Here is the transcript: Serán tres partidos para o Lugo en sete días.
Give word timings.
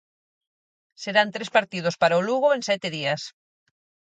Serán 1.03 1.29
tres 1.35 1.49
partidos 1.57 1.95
para 2.01 2.19
o 2.19 2.25
Lugo 2.27 2.49
en 2.53 2.61
sete 2.69 2.87
días. 2.97 3.21